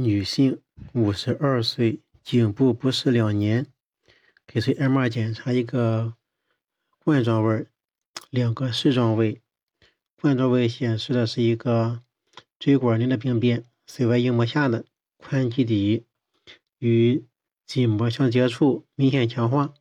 [0.00, 0.60] 女性，
[0.92, 3.66] 五十二岁，颈部不适两年，
[4.46, 6.14] 给随 MR 检查一个
[7.00, 7.66] 冠状位，
[8.30, 9.42] 两个视状位。
[10.14, 12.04] 冠状位显示的是一个
[12.60, 14.84] 椎管内的病变，髓外硬膜下的
[15.16, 16.04] 宽基底
[16.78, 17.24] 与
[17.66, 19.74] 筋膜相接触，明显强化。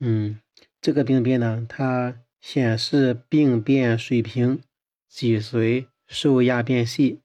[0.00, 0.40] 嗯，
[0.80, 4.62] 这个病变呢，它显示病变水平，
[5.06, 7.20] 脊髓受压变细。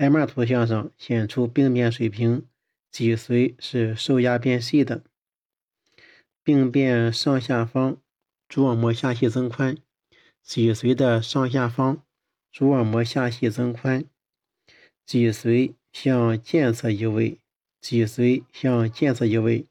[0.00, 2.46] MR 图像上显出病变水平，
[2.90, 5.04] 脊髓是受压变细的。
[6.42, 7.98] 病变上下方
[8.48, 9.76] 蛛网膜下细增宽，
[10.42, 12.02] 脊髓的上下方
[12.50, 14.06] 蛛网膜下细增宽，
[15.04, 17.38] 脊髓向健侧移位，
[17.82, 19.66] 脊髓向健侧移位。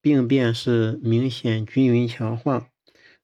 [0.00, 2.68] 病变是明显均匀强化，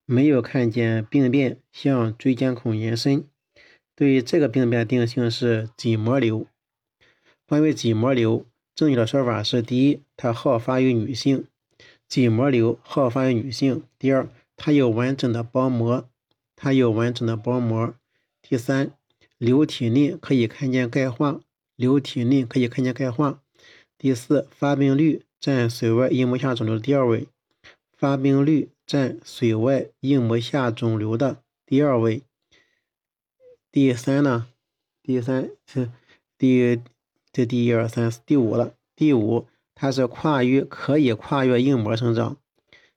[0.04, 3.28] 没有看见病变向椎间孔延伸。
[3.96, 6.46] 对于这个病变定性是筋膜瘤。
[7.48, 11.46] 关于筋膜瘤，正确的说法是：第一，它好发于女性，
[12.07, 16.07] 筋膜瘤好发于女性；第二，它有完整的包膜，
[16.54, 17.95] 它有完整的包膜；
[18.43, 18.93] 第三，
[19.38, 21.40] 瘤体内可以看见钙化，
[21.76, 23.40] 瘤体内可以看见钙化；
[23.96, 27.29] 第四，发病率占髓外硬膜下肿瘤的第二位，
[27.96, 32.23] 发病率占髓外硬膜下肿瘤的第二位。
[33.77, 34.46] 第三呢？
[35.02, 35.91] 第三是
[36.38, 36.80] 第
[37.30, 38.73] 这第一二三四第五了。
[38.95, 42.38] 第五，它是跨越可以跨越硬膜生长，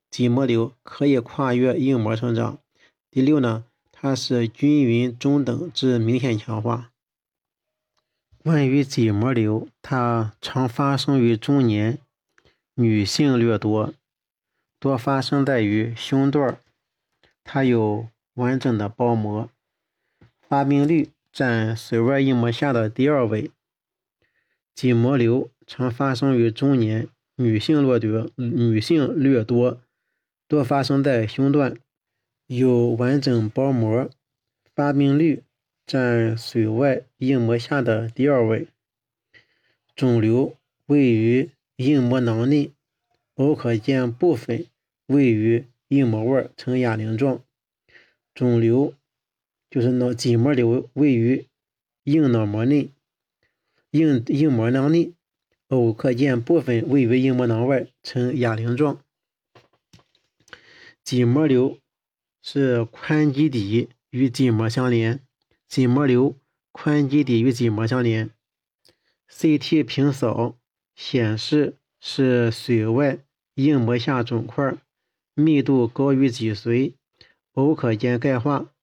[0.10, 2.60] 筋膜瘤可以跨越硬膜生长。
[3.12, 6.94] 第六呢，它是均匀中等至明显强化。
[8.38, 12.00] 关于筋膜瘤，它常发生于中年，
[12.76, 13.94] 女性略多，
[14.80, 16.58] 多发生在于胸段
[17.44, 19.50] 它有完整的包膜。
[20.50, 23.52] 发病率占髓外硬膜下的第二位。
[24.73, 29.80] 筋膜瘤常发生于中年，女性略多，女性略多，
[30.47, 31.77] 多发生在胸段，
[32.48, 34.09] 有完整包膜。
[34.73, 35.43] 发病率
[35.86, 38.70] 占髓外硬膜下的第二位。
[39.95, 40.55] 肿瘤
[40.88, 42.71] 位于硬膜囊内，
[43.36, 44.65] 偶可见部分
[45.05, 47.43] 位于硬膜外呈哑铃状。
[48.33, 48.95] 肿瘤。
[49.70, 51.48] 就是脑筋膜瘤位于
[52.04, 52.92] 硬脑膜内，
[53.92, 55.14] 硬硬膜囊内，
[55.68, 59.04] 偶可见部分位于硬膜囊外，呈哑铃状。
[61.04, 61.78] 筋膜瘤
[62.42, 65.20] 是宽基底与筋膜相连，
[65.68, 66.36] 筋膜瘤
[66.72, 68.32] 宽基底与筋膜相连。
[69.32, 70.58] CT 平扫
[70.96, 73.20] 显示是髓外
[73.54, 74.78] 硬膜下肿块，
[75.36, 76.96] 密度高于脊髓，
[77.54, 78.74] 偶可见钙化。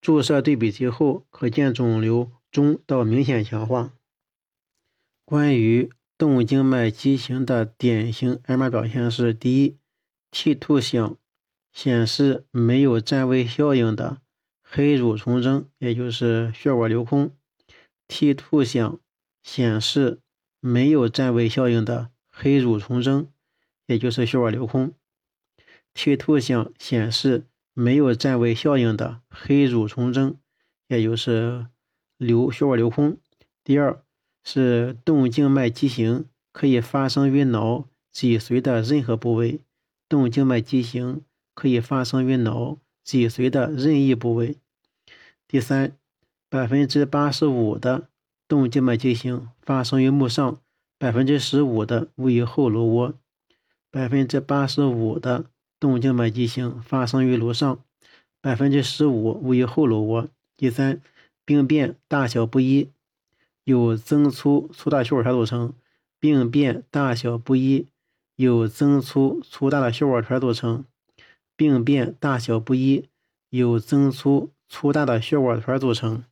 [0.00, 3.92] 注射对比剂后，可见肿瘤中到明显强化。
[5.26, 9.76] 关于动静脉畸形的典型 MR 表现是：第一
[10.30, 11.18] ，T 图像
[11.72, 14.22] 显示没有占位效应的
[14.62, 17.36] 黑乳虫征，也就是血管留空。
[18.08, 18.98] T 图像
[19.42, 20.20] 显示
[20.60, 23.30] 没有占位效应的黑乳虫征，
[23.86, 24.94] 也就是血管留空。
[25.92, 27.44] T 图像显示。
[27.80, 30.36] 没有占位效应的黑乳虫征，
[30.88, 31.66] 也就是
[32.18, 33.16] 流血管流空。
[33.64, 34.04] 第二
[34.44, 39.60] 是动静脉畸形，可以发生于脑脊髓的任何部位。
[40.10, 41.22] 动静脉畸形
[41.54, 44.58] 可以发生于脑脊髓的任意部位。
[45.48, 45.96] 第三，
[46.50, 48.08] 百分之八十五的
[48.46, 50.58] 动静脉畸形发生于目上，
[50.98, 53.14] 百分之十五的位于后颅窝，
[53.90, 55.46] 百分之八十五的。
[55.80, 57.82] 动静脉畸形发生于颅上，
[58.42, 60.28] 百分之十五位于后颅窝。
[60.54, 61.00] 第三，
[61.46, 62.90] 病变大小不一，
[63.64, 65.72] 有增粗粗大血管团组成。
[66.18, 67.86] 病变大小不一，
[68.36, 70.84] 有增粗粗大的血管团组成。
[71.56, 73.08] 病变大小不一，
[73.48, 76.22] 有增粗粗大的血管团组成。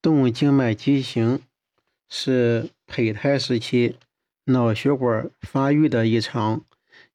[0.00, 1.40] 动静脉畸形
[2.08, 3.96] 是胚胎时期
[4.44, 6.64] 脑血管发育的异常。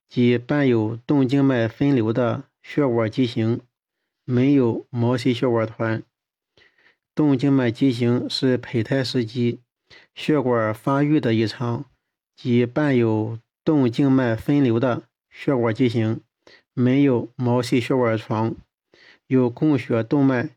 [0.08, 3.60] 即伴有动静脉分流的血管畸形，
[4.24, 6.04] 没有毛细血管团。
[7.14, 9.62] 动静脉畸形是胚胎时期
[10.14, 11.86] 血管发育的异常，
[12.36, 16.22] 即伴有动静脉分流的血管畸形，
[16.74, 18.56] 没有毛细血管床，
[19.28, 20.50] 由供血动脉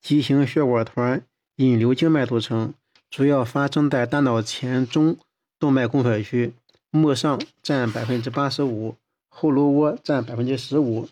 [0.00, 1.24] 畸形血管团
[1.56, 2.74] 引流静脉组成，
[3.10, 5.18] 主要发生在大脑前中
[5.58, 6.52] 动脉供血区。
[6.94, 8.96] 目上占百分之八十五，
[9.30, 11.08] 后颅窝占百分之十五。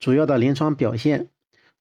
[0.00, 1.28] 主要的临床表现，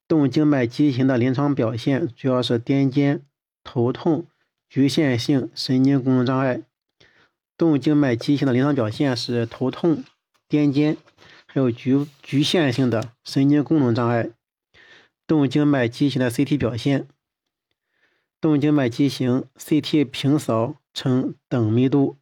[0.08, 3.22] 动静脉畸形的临床表现主要是癫痫、
[3.64, 4.28] 头痛、
[4.70, 6.62] 局限性神经功能障碍。
[7.58, 10.04] 动静脉畸形的临床表现是头痛、
[10.48, 10.98] 癫痫，
[11.48, 14.30] 还有局局限性的神经功能障碍。
[15.26, 17.08] 动静脉畸形的 CT 表现：
[18.40, 22.18] 动静脉畸形 CT 平扫呈等密度，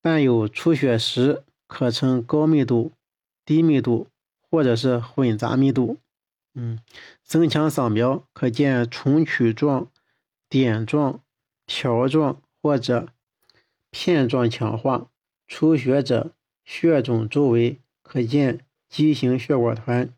[0.00, 2.92] 伴有出血时可呈高密度、
[3.44, 4.08] 低密度
[4.50, 5.98] 或者是混杂密度。
[6.54, 6.78] 嗯，
[7.22, 9.90] 增强扫描可见重曲状、
[10.48, 11.20] 点状、
[11.66, 13.08] 条状或者。
[13.90, 15.08] 片状强化
[15.46, 18.60] 出血者血肿周围可见
[18.90, 20.12] 畸形血管团，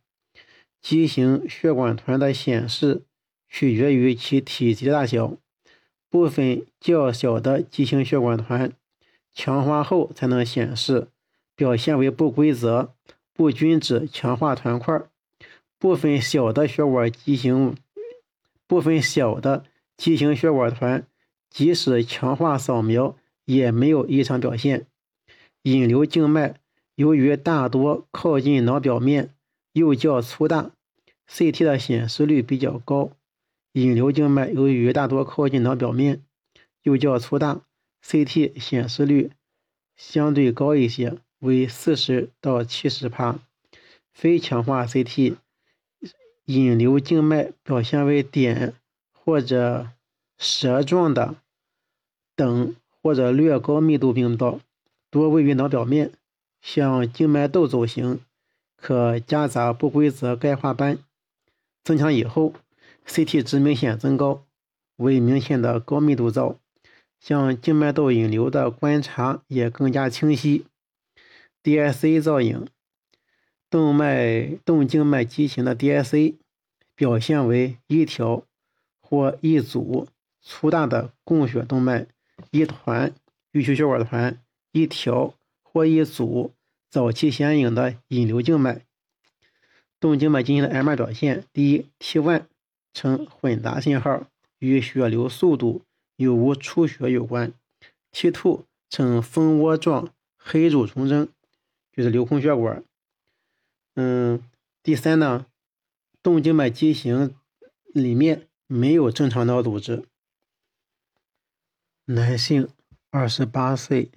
[0.83, 3.03] 畸形血管团的显示
[3.49, 5.37] 取决于其体积大小。
[6.09, 8.73] 部分较小的畸形血管团
[9.33, 11.09] 强化后才能显示，
[11.55, 12.95] 表现为不规则、
[13.33, 15.03] 不均质强化团块。
[15.79, 17.75] 部分小的血管畸形，
[18.67, 19.65] 部分小的
[19.97, 21.07] 畸形血管团，
[21.49, 23.17] 即使强化扫描。
[23.47, 24.87] 也没有异常表现。
[25.63, 26.61] 引流静脉
[26.95, 29.35] 由于大多靠近脑表面，
[29.73, 30.71] 又较粗大
[31.29, 33.11] ，CT 的显示率比较高。
[33.73, 36.23] 引流静脉由于大多靠近脑表面，
[36.85, 37.63] 又较粗大
[38.05, 39.33] ，CT 显示率
[39.97, 43.39] 相对高一些，为四十到七十帕。
[44.13, 45.37] 非强化 CT
[46.47, 48.75] 引流静脉表现为点
[49.13, 49.89] 或者
[50.39, 51.37] 蛇状的
[52.35, 52.75] 等。
[53.03, 54.61] 或者略高密度病灶，
[55.09, 56.13] 多位于脑表面，
[56.61, 58.21] 像静脉窦走形，
[58.77, 60.99] 可夹杂不规则钙化斑。
[61.83, 62.53] 增强以后
[63.07, 64.45] ，CT 值明显增高，
[64.97, 66.60] 为明显的高密度灶，
[67.21, 70.65] 像静脉窦引流的观察也更加清晰。
[71.63, 72.67] DSA 造影，
[73.69, 76.35] 动脉动静脉畸形的 DSA
[76.97, 78.45] 表现为一条
[78.99, 80.09] 或一组
[80.41, 82.07] 粗大的供血动脉。
[82.51, 83.13] 一团
[83.53, 84.41] 预期血管团，
[84.73, 86.55] 一条或一组
[86.89, 88.81] 早期显影的引流静脉。
[90.01, 92.45] 动静脉进行的 MR 表现：第一，T1
[92.95, 94.27] 呈混杂信号，
[94.59, 95.83] 与血流速度
[96.21, 97.55] 有无出血有关
[98.13, 101.31] ；T2 呈蜂窝状黑柱重征，
[101.91, 102.85] 就是流空血管。
[103.95, 104.43] 嗯，
[104.83, 105.47] 第三呢，
[106.23, 107.35] 动静脉畸形
[107.95, 110.05] 里面没有正常脑组织。
[112.05, 112.69] 男性，
[113.09, 114.11] 二十八岁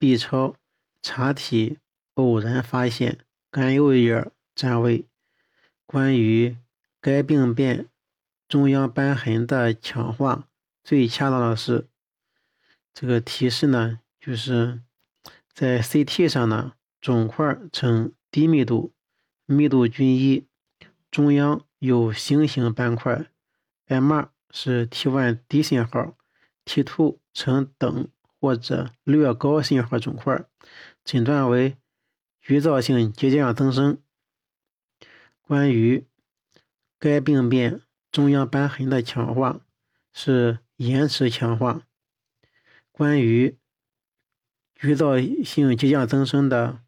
[0.00, 0.56] ，B 超
[1.00, 1.78] 查体
[2.14, 3.18] 偶然发现
[3.52, 5.04] 肝右叶占位。
[5.86, 6.56] 关于
[7.00, 7.88] 该病变
[8.48, 10.48] 中央瘢痕的强化，
[10.90, 11.86] 最恰当的是
[12.92, 14.82] 这个提示呢，就是
[15.52, 18.92] 在 CT 上呢，肿块呈低密度，
[19.46, 20.48] 密度均一，
[21.08, 23.30] 中央有星形斑块
[23.86, 26.16] ，MR 是 T1 低信号。
[26.64, 28.08] T2 呈等
[28.40, 30.44] 或者略高信号肿块，
[31.04, 31.76] 诊断为
[32.40, 34.02] 局灶性结节样增生。
[35.42, 36.08] 关于
[36.98, 39.60] 该病变中央瘢痕的强化
[40.12, 41.82] 是延迟强化。
[42.90, 43.54] 关于
[44.74, 46.80] 局灶性结节样增生的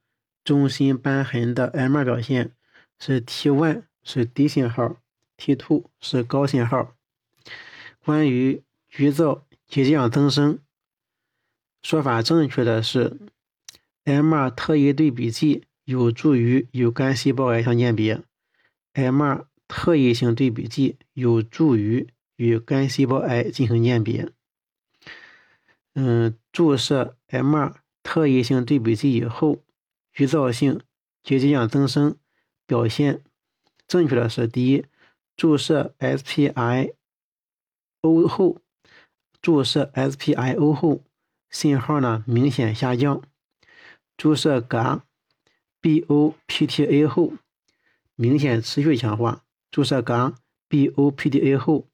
[0.43, 2.53] 中心瘢痕的 MR 表现
[2.99, 4.97] 是 T1 是低信号
[5.37, 6.94] ，T2 是高信号。
[8.03, 10.59] 关于局灶结节样增生，
[11.83, 13.19] 说法正确的是
[14.07, 18.23] ，MR 特异对比剂有助于与肝细胞癌相鉴别
[18.95, 22.09] ，MR 特异性对比剂有助于
[22.42, 24.32] 与肝细胞癌进行鉴别。
[25.94, 27.72] 嗯，注射 M 二
[28.02, 29.62] 特异性对比剂以后，
[30.12, 30.80] 局灶性
[31.22, 32.16] 结节样增生
[32.66, 33.22] 表现
[33.87, 34.84] 正确的是：第一，
[35.37, 36.92] 注射 SPIO
[38.26, 38.58] 后。
[39.40, 41.04] 注射 SPIO 后，
[41.50, 43.22] 信号呢明显下降；
[44.16, 45.02] 注射镉
[45.80, 47.34] BOPTA 后，
[48.16, 50.34] 明显持续强化；注射镉
[50.68, 51.88] BOPTA 后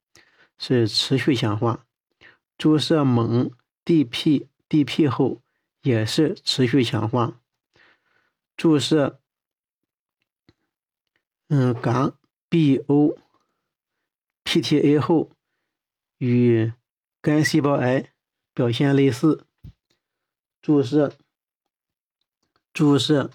[0.58, 1.84] 是持续强化；
[2.58, 3.52] 注射锰
[3.84, 5.40] DPDP 后
[5.82, 7.40] 也是持续强化；
[8.56, 9.20] 注射
[11.48, 12.12] 嗯镉
[14.44, 15.30] BOPTA 后
[16.18, 16.72] 与
[17.20, 18.12] 肝细胞癌
[18.52, 19.46] 表现类似，
[20.60, 21.16] 注射
[22.72, 23.30] 注射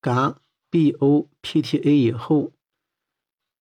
[0.00, 0.36] 镉
[0.70, 2.52] BOPTA 以后，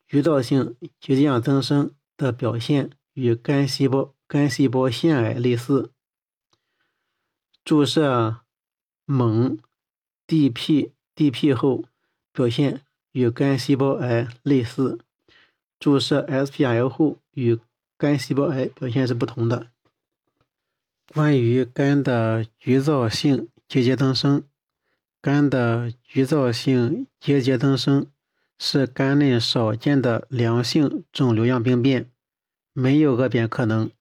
[0.07, 5.91] 局灶性结节样增生的表现与肝细胞肝细胞腺癌类似。
[7.63, 8.41] 注射
[9.05, 9.59] 锰
[10.27, 11.85] DPDP 后，
[12.33, 12.81] 表现
[13.11, 14.99] 与肝细胞癌类似。
[15.79, 17.59] 注射 SPIO 后与
[17.97, 19.67] 肝细胞癌表现是不同的。
[21.13, 24.43] 关于肝的局灶性结节增生，
[25.21, 28.07] 肝的局灶性结节增生
[28.59, 32.09] 是肝内少见的良性肿瘤样病变，
[32.73, 33.91] 没有恶变可能，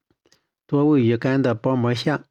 [0.67, 2.25] 多位于肝的包膜下，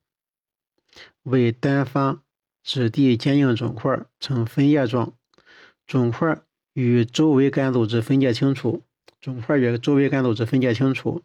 [1.23, 2.23] 为单发
[2.63, 5.13] 质地坚硬肿块，呈分叶状，
[5.85, 6.41] 肿块
[6.73, 8.81] 与周围肝组织分界清楚，
[9.21, 11.21] 肿块与周围肝组织分界清楚，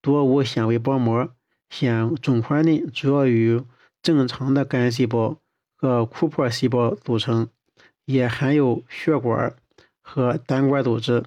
[0.00, 1.34] 多无纤维包膜。
[1.68, 3.64] 显肿块内主要由
[4.02, 5.36] 正常的肝细胞
[5.76, 7.48] 和库珀细胞组成，
[8.04, 9.54] 也含有血管
[10.12, 11.22] 和胆管组织。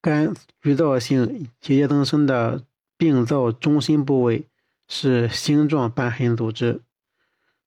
[0.00, 2.64] 肝局灶性结节增生的
[2.96, 4.48] 病灶中心部位
[4.88, 6.80] 是星状瘢痕组织。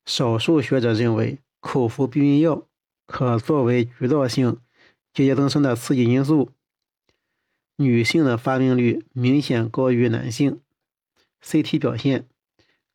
[0.04, 2.68] 少数学者认为，口服避孕药
[3.06, 4.58] 可作为局灶性
[5.14, 6.50] 结节增生的刺激因素。
[7.76, 10.60] 女性的发病率明显高于男性。
[11.44, 12.28] CT 表现，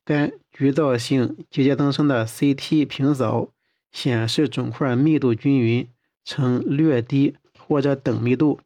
[0.03, 3.53] 肝局灶性结节增生的 CT 平扫
[3.91, 5.87] 显示肿块密度均匀，
[6.23, 8.59] 呈略低或者等密度；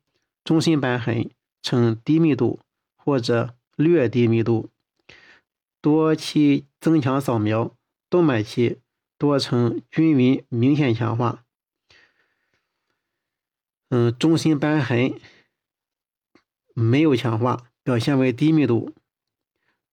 [0.44, 1.30] 中心瘢痕
[1.62, 2.60] 呈低密度
[2.96, 4.70] 或者略低密度。
[5.82, 7.76] 多期增强扫描，
[8.10, 8.80] 动脉期
[9.18, 11.44] 多呈均匀明显强化。
[13.90, 15.20] 嗯，中心瘢痕。
[16.78, 18.94] 没有强化，表现为低密度，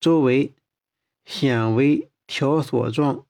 [0.01, 0.53] 周围
[1.25, 3.25] 显微条索状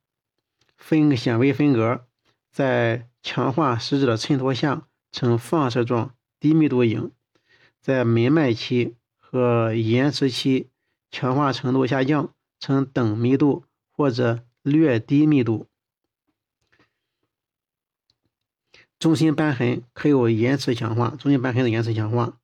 [0.83, 2.05] 分显微分隔，
[2.51, 7.13] 在强化实质的衬托下呈放射状低密度影，
[7.81, 10.69] 在门脉期和延迟期
[11.11, 15.69] 强化程度下降，呈等密度或者略低密度。
[18.99, 22.39] 中心瘢痕可有延迟强化，中心瘢痕的延迟强化。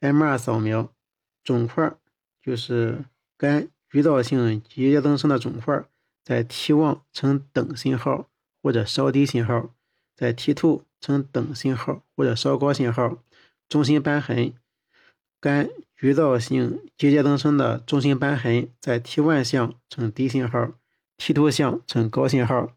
[0.00, 0.92] M2 扫描，
[1.44, 1.94] 肿块
[2.42, 3.04] 就是
[3.36, 5.84] 肝局灶性结节增生的肿块，
[6.24, 8.28] 在 T1 呈等信号
[8.62, 9.74] 或者稍低信号，
[10.14, 13.18] 在 T2 呈等信号或者稍高信号。
[13.68, 14.54] 中心瘢痕，
[15.40, 20.72] 肝局灶性结节增生的中心瘢痕在 T1 项呈低信号
[21.18, 22.72] ，T2 项呈高信号。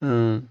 [0.00, 0.48] 嗯，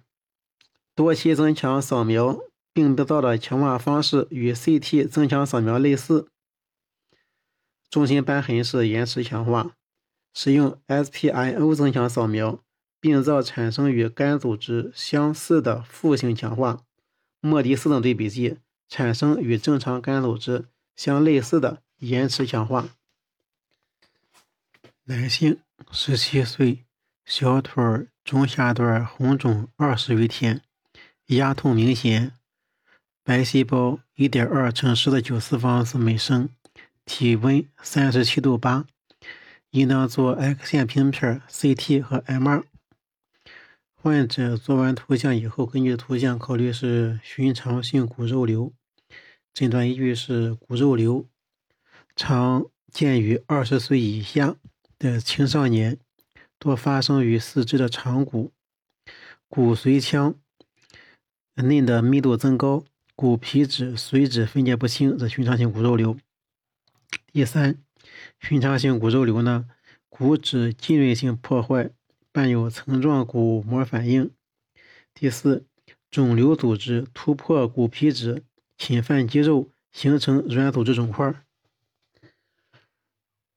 [0.95, 2.39] 多期增强扫描。
[2.74, 6.27] 病灶的强化方式与 CT 增强扫描类似，
[7.89, 9.77] 中心瘢痕是延迟强化，
[10.35, 12.59] 使用 SPIO 增强扫描，
[12.99, 16.83] 病灶产生与肝组织相似的负性强化。
[17.39, 18.57] 莫迪斯等对比剂
[18.89, 20.65] 产生与正常肝组织
[20.95, 22.89] 相类似的延迟强化。
[25.05, 25.59] 男性，
[25.91, 26.85] 十七岁，
[27.23, 30.61] 小腿中下段红肿二十余天，
[31.27, 32.33] 压痛明显。
[33.23, 36.49] 白细胞一点二乘十的九次方次每升，
[37.05, 38.85] 体温三十七度八，
[39.75, 42.63] 应当做 X 线平片、CT 和 MR。
[43.94, 48.72] 患者做完图像以后，根据图像考虑是寻常性骨肉瘤，
[49.53, 51.27] 诊断依据是骨肉瘤，
[52.15, 54.55] 常见于二十岁以下
[54.98, 55.98] 的青少年，
[56.58, 58.53] 多发生于四肢的长骨，
[59.50, 60.36] 骨髓腔
[61.55, 62.86] 内的密度增高。
[63.17, 66.17] 骨皮质、髓质分解不清，的寻常性骨肉瘤。
[67.34, 67.77] 第三，
[68.47, 69.65] 寻常性骨肉瘤呢，
[70.07, 71.89] 骨质浸润性破坏，
[72.31, 74.29] 伴有层状骨膜反应。
[75.15, 75.65] 第四，
[76.11, 78.43] 肿瘤组织突破骨皮质，
[78.77, 81.43] 侵犯肌肉，形成软组织肿块。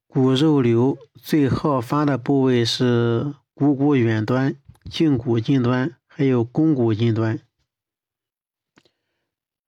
[0.06, 4.56] 骨肉瘤最好发的部位是股骨远端、
[4.90, 7.38] 胫骨近端，还有肱骨近端。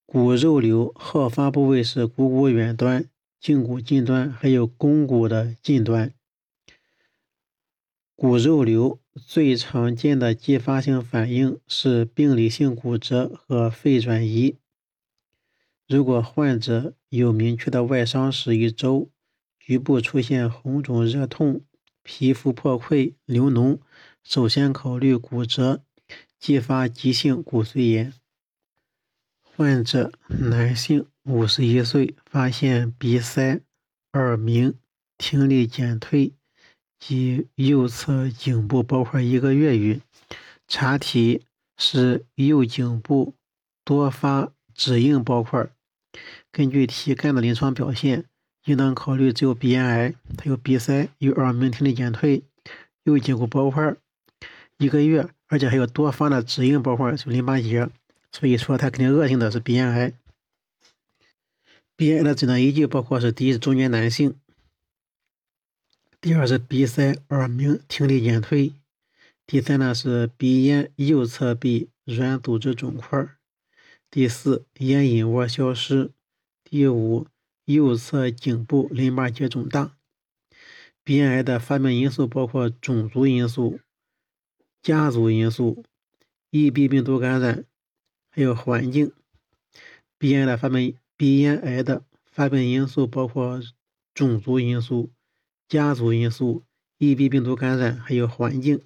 [0.06, 3.04] 骨肉瘤好发部位是股骨远端、
[3.42, 6.12] 胫骨近端，还有肱骨的近端。
[8.14, 14.59] 骨肉瘤最常见的继发性反应是病理性骨折和肺转移。
[15.88, 19.11] 如果患者有明确的外伤史一周，
[19.59, 21.64] 局部出现红肿热痛、
[22.02, 23.80] 皮肤破溃、流脓，
[24.23, 25.82] 首先考虑骨折，
[26.38, 28.12] 继发急性骨髓炎。
[29.40, 33.60] 患者男性，五十一岁，发现鼻塞、
[34.12, 34.74] 耳鸣、
[35.18, 36.32] 听力减退
[36.98, 40.00] 及右侧颈部包块一个月余，
[40.66, 41.42] 查体
[41.76, 43.34] 是右颈部
[43.84, 45.68] 多发指硬包块。
[46.50, 48.24] 根据体干的临床表现，
[48.64, 50.14] 应当考虑只有鼻咽癌。
[50.36, 52.42] 他有鼻塞、有耳鸣、听力减退、
[53.04, 53.94] 右颈部包块
[54.78, 57.88] 一个月，而且还有多发的指硬包块，就淋巴结。
[58.32, 60.12] 所以说，它肯定恶性的是鼻咽癌。
[62.00, 64.40] 鼻咽癌的诊断依据包括是：第一是中年男性，
[66.19, 68.73] 第二是鼻塞、耳鸣、听力减退。
[69.47, 73.28] 第三呢是鼻咽右侧壁软组织肿块。
[74.11, 76.11] 第四，咽隐窝消失。
[76.64, 77.26] 第五，
[77.66, 79.95] 右侧颈部淋巴结肿大。
[81.04, 83.78] 鼻咽癌的发病因素包括种族因素、
[84.80, 85.85] 家族因素、
[86.50, 87.66] EB 病毒感染，
[88.30, 89.12] 还有环境。
[90.16, 93.60] 鼻咽的发病，鼻咽癌的发病因素包括
[94.14, 95.12] 种族因素、
[95.68, 96.64] 家族因素、
[96.98, 98.80] EB 病毒感染，还有环境。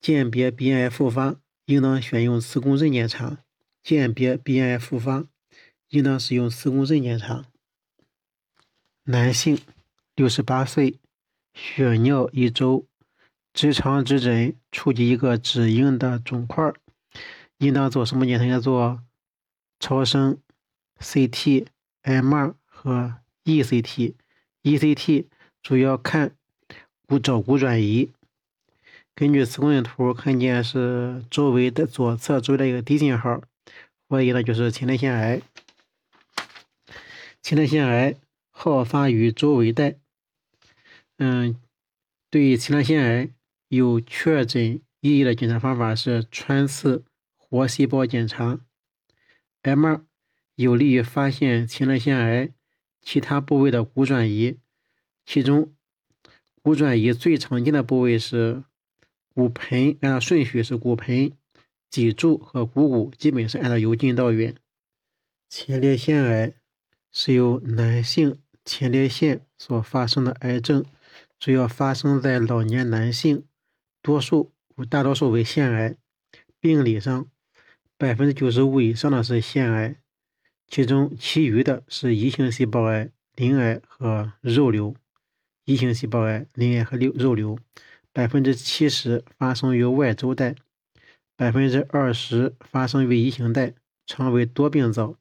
[0.00, 3.44] 鉴别鼻咽癌复发，应当选用磁共振检查。
[3.82, 5.26] 鉴别鼻咽癌复发，
[5.90, 7.44] 应当使用磁共振检查。
[9.04, 9.58] 男性。
[10.16, 10.98] 六十八岁，
[11.52, 12.86] 血尿一周，
[13.52, 16.72] 直肠指诊触及一个指硬的肿块，
[17.58, 18.46] 应当做什么检查？
[18.46, 19.02] 要做
[19.78, 20.40] 超声、
[21.00, 21.66] CT、
[22.02, 23.14] MR 和
[23.44, 24.14] ECT。
[24.62, 25.26] ECT
[25.62, 26.36] 主要看
[27.06, 28.10] 骨找骨转移。
[29.14, 33.42] 根据磁共振图，看见是周围的左侧周围的一个低信号，
[34.08, 35.42] 怀疑呢就是前列腺癌。
[37.42, 38.16] 前列腺癌
[38.50, 39.96] 好发于周围带。
[41.16, 41.60] 嗯，
[42.30, 43.30] 对前列腺癌
[43.68, 47.04] 有确诊意义的检查方法是穿刺
[47.36, 48.60] 活细胞检查。
[49.62, 50.02] ，M
[50.58, 52.52] 有利于发现前列腺癌
[53.00, 54.58] 其他部位的骨转移，
[55.24, 55.72] 其中
[56.62, 58.64] 骨转移最常见的部位是
[59.32, 61.30] 骨盆，按照顺序是骨盆、
[61.88, 64.56] 脊柱和股骨，基本是按照由近到远。
[65.48, 66.54] 前列腺癌
[67.12, 70.84] 是由男性前列腺所发生的癌症。
[71.38, 73.44] 主要发生在老年男性，
[74.02, 74.50] 多数
[74.90, 75.96] 大多数为腺癌。
[76.58, 77.30] 病理上，
[77.96, 80.00] 百分之九十五以上的是腺癌，
[80.68, 84.94] 其中其余的是异型细胞癌、鳞癌和肉瘤。
[85.64, 87.58] 异型细胞癌、鳞癌和瘤肉瘤，
[88.12, 90.54] 百分之七十发生于外周带，
[91.36, 93.74] 百分之二十发生于异型带，
[94.06, 95.16] 常为多病灶，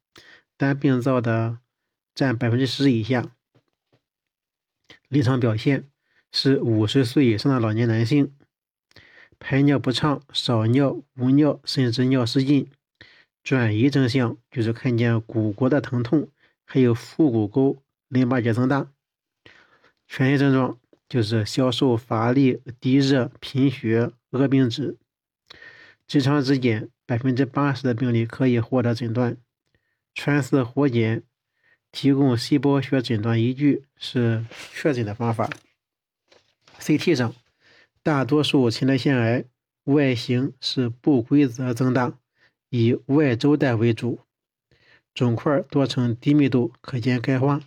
[0.56, 1.60] 单病灶的
[2.14, 3.32] 占百分之十以下。
[5.10, 5.90] 临床表现。
[6.30, 8.36] 是五十岁以上的老年男性，
[9.40, 12.70] 排尿不畅、少尿、无尿，甚至尿失禁。
[13.48, 16.28] 转移征象就是看见骨骼的疼痛，
[16.66, 18.92] 还有腹股沟淋巴结增大。
[20.06, 24.98] 全身症状就是消瘦、乏力、低热、贫血、恶病质。
[26.06, 29.38] 直肠指检，百分之八十的病例可以获得诊断。
[30.14, 31.24] 穿刺活检
[31.90, 35.50] 提供细胞学诊断依据，是确诊的方法。
[36.82, 37.34] CT 上，
[38.04, 39.46] 大多数前列腺癌
[39.86, 42.20] 外形是不规则增大，
[42.70, 44.22] 以外周带为主，
[45.14, 47.62] 肿块多呈低密度，可见钙化。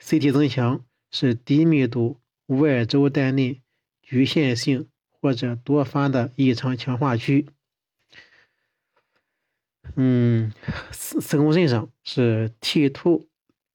[0.00, 3.60] CT 增强是低密度外周带内
[4.02, 7.46] 局限性或者多发的异常强化区。
[9.96, 10.52] 嗯，
[10.90, 13.28] 磁磁共振上是 T 图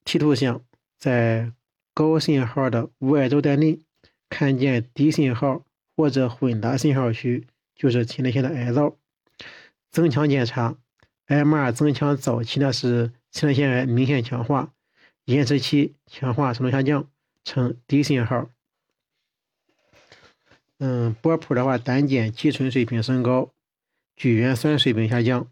[0.03, 0.61] T 图像，
[0.97, 1.51] 在
[1.93, 3.79] 高信号的外周带内。
[4.27, 5.63] 看见低信号
[5.95, 8.97] 或者混搭信号区，就是前列腺的癌灶。
[9.95, 10.75] 增强检查
[11.25, 14.73] ，MR 增强早期呢是前列腺癌明显强化，
[15.23, 17.09] 延迟期强化程度下降，
[17.45, 18.49] 呈低信号。
[20.79, 23.53] 嗯，波谱的话，胆碱基醇水平升高，
[24.17, 25.49] 聚元酸水平下降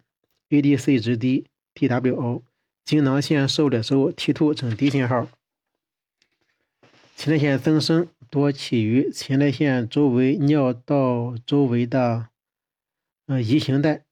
[0.49, 2.41] ，ADC 值低，TWO，
[2.83, 5.29] 精囊腺受的时候 T2 呈低信号。
[7.15, 8.09] 前列腺增生。
[8.29, 12.29] 多起于前列腺周围尿道周围的
[13.27, 14.05] 呃移行带，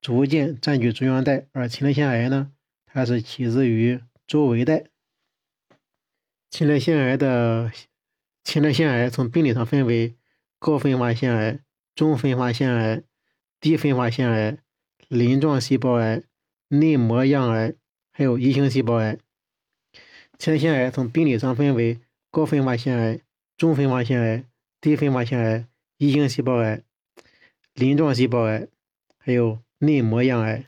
[0.00, 2.52] 逐渐占据中央带，而前列腺癌呢，
[2.86, 4.84] 它是起自于周围带。
[6.50, 7.70] 前列腺癌的
[8.42, 10.16] 前列腺癌从病理上分为
[10.58, 11.60] 高分化腺癌、
[11.94, 13.02] 中分化腺癌、
[13.60, 14.58] 低分化腺癌、
[15.08, 16.22] 鳞状细胞癌、
[16.68, 17.74] 内膜样癌，
[18.12, 19.18] 还有异型细胞癌。
[20.38, 22.00] 前列腺癌从病理上分为。
[22.32, 23.20] 高分化腺癌、
[23.56, 24.44] 中分化腺癌、
[24.80, 26.84] 低分化腺癌、异型细胞癌、
[27.74, 28.68] 鳞状细胞癌，
[29.18, 30.66] 还有内膜样癌。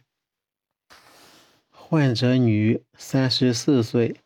[1.68, 4.16] 患者女，三十四岁，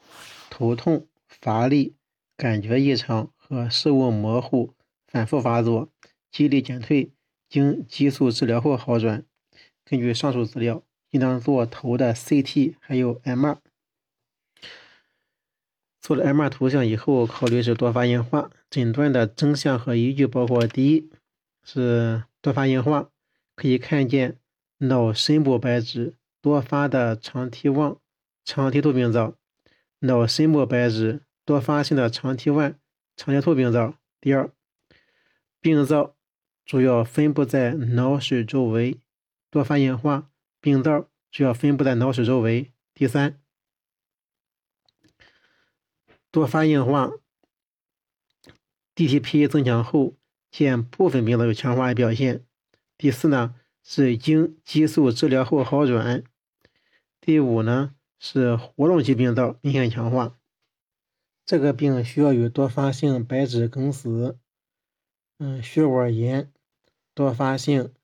[0.49, 1.97] 头痛、乏力、
[2.37, 4.75] 感觉异常和视物模糊，
[5.09, 5.91] 反复发作，
[6.31, 7.11] 记忆力减退，
[7.49, 9.25] 经激素治疗后好转。
[9.85, 13.59] 根据上述资料，应当做头的 CT，还有 MR。
[16.01, 18.53] 做了 MR 图像以后，考虑是多发硬化。
[18.71, 21.11] 诊断的征象和依据包括：第一
[21.65, 23.11] 是多发硬化，
[23.57, 24.39] 可以看见
[24.79, 27.99] 脑深部白质多发的长 T 旺、
[28.45, 29.37] 长 T2 病灶；
[30.01, 32.75] 脑深部白质多发性的长 T1、
[33.17, 33.95] 肠绞突病灶。
[34.21, 34.51] 第二，
[35.61, 36.17] 病灶
[36.65, 39.01] 主要分布在脑室周围，
[39.51, 42.73] 多发硬化，病灶主要分布在脑室周围。
[42.93, 43.41] 第三，
[46.31, 47.13] 多发硬化
[48.95, 50.17] ，DTP 增强后
[50.51, 52.45] 见部分病灶有强化的表现。
[52.99, 53.55] 第四呢
[53.89, 56.25] 是经激素治疗后好转。
[57.21, 60.37] 第五呢是活动期病灶明显强化。
[61.45, 64.41] 这个病需要有多发性白质梗死、
[65.39, 66.53] 嗯血管炎、
[67.15, 67.95] 多发性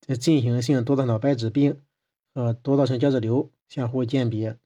[0.00, 1.80] 这进行性多大脑白质病
[2.34, 4.58] 和多造性胶质瘤相互鉴别。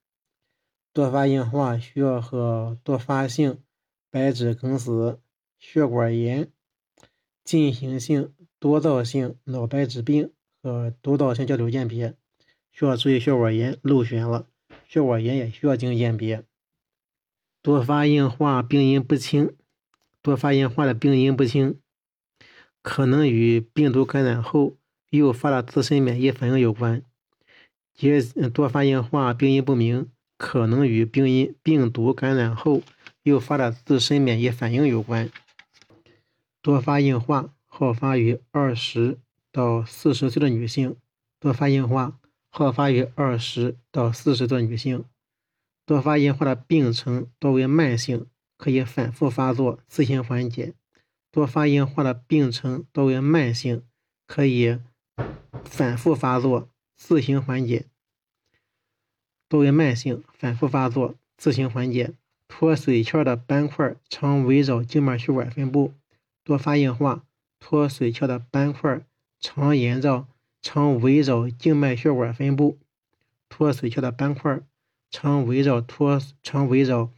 [0.95, 3.63] 多发硬化需要和多发性
[4.11, 5.21] 白质梗死、
[5.59, 6.51] 血管炎、
[7.45, 10.33] 进行性多灶性脑白质病
[10.65, 12.15] 呃多造性胶瘤鉴别，
[12.73, 14.47] 需要注意血管炎漏选了，
[14.89, 16.43] 血管炎也需要进行鉴别。
[17.61, 19.55] 多发硬化病因不清，
[20.23, 21.79] 多发硬化的病因不清，
[22.81, 24.79] 可能与病毒感染后
[25.11, 27.03] 诱发的自身免疫反应有关；
[27.95, 32.81] 结多发硬化病因不明，可能与病因病毒感染后
[33.23, 35.31] 诱发的自身免疫反应有关。
[36.63, 39.19] 多发硬化好发于二十
[39.55, 40.97] 到四十岁的女性，
[41.39, 42.19] 多发硬化
[42.51, 45.05] 好发于二十到四十的女性。
[45.87, 48.27] 多发硬化的病程多为慢性，
[48.59, 50.75] 可以反复发作自行缓解。
[51.31, 53.85] 多发硬化的病程多为慢性，
[54.27, 54.81] 可以
[55.65, 57.87] 反复发作自行缓解。
[59.49, 62.15] 多为慢性，反复发作自行缓解。
[62.49, 65.95] 脱水鞘的斑块常围绕静脉血管分布。
[66.43, 67.25] 多发硬化，
[67.61, 69.07] 脱水鞘的斑块
[69.45, 70.27] 常沿着
[70.63, 72.79] 常围绕静脉血管分布。
[73.51, 74.63] 脱髓鞘的斑块。
[75.11, 77.13] 常围绕脱常围绕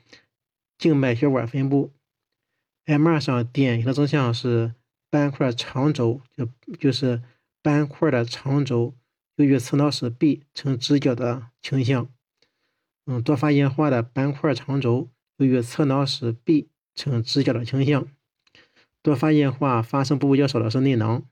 [0.77, 1.95] 静脉血管分布。
[2.85, 4.75] MR 上典型的征象是
[5.09, 6.47] 斑块长轴，就
[6.79, 7.23] 就是
[7.63, 8.95] 斑块的长轴
[9.37, 12.07] 由于侧脑室壁呈直角的倾向。
[13.07, 15.09] 嗯，多发硬化的斑块长轴
[15.39, 18.07] 由于侧脑室壁呈直角的倾向。
[19.01, 21.25] 多发硬化发生部位较少的是内囊。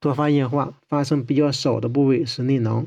[0.00, 2.86] 多发硬化发生比较少的部位是内囊。